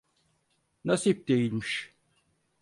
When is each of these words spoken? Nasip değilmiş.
Nasip 0.85 1.27
değilmiş. 1.27 1.93